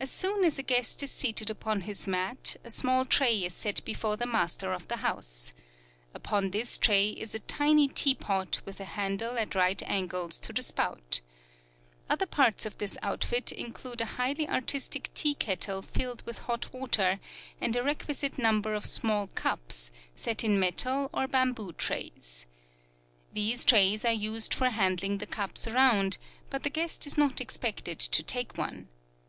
[0.00, 3.84] As soon as a guest is seated upon his mat, a small tray is set
[3.84, 5.52] before the master of the house.
[6.12, 10.52] Upon this tray is a tiny tea pot with a handle at right angles to
[10.52, 11.20] the spout.
[12.08, 17.18] Other parts of this outfit include a highly artistic tea kettle filled with hot water,
[17.60, 22.46] and a requisite number of small cups, set in metal or bamboo trays.
[23.32, 26.18] These trays are used for handing the cups around,
[26.50, 28.88] but the guest is not expected to take one.